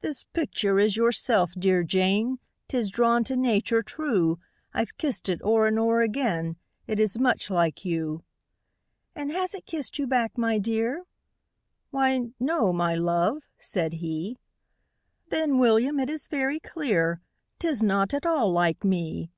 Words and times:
"This 0.00 0.24
picture 0.24 0.80
is 0.80 0.96
yourself, 0.96 1.52
dear 1.56 1.84
Jane 1.84 2.40
'Tis 2.66 2.90
drawn 2.90 3.22
to 3.22 3.36
nature 3.36 3.80
true: 3.80 4.40
I've 4.74 4.98
kissed 4.98 5.28
it 5.28 5.40
o'er 5.40 5.68
and 5.68 5.78
o'er 5.78 6.00
again, 6.00 6.56
It 6.88 6.98
is 6.98 7.20
much 7.20 7.48
like 7.48 7.84
you." 7.84 8.24
"And 9.14 9.30
has 9.30 9.54
it 9.54 9.64
kissed 9.64 10.00
you 10.00 10.06
back, 10.08 10.36
my 10.36 10.58
dear?" 10.58 11.04
"Why 11.92 12.30
no 12.40 12.72
my 12.72 12.96
love," 12.96 13.44
said 13.60 13.92
he. 13.92 14.36
"Then, 15.28 15.58
William, 15.58 16.00
it 16.00 16.10
is 16.10 16.26
very 16.26 16.58
clear 16.58 17.20
'Tis 17.60 17.84
not 17.84 18.12
at 18.12 18.26
all 18.26 18.50
LIKE 18.50 18.82
ME!" 18.82 19.30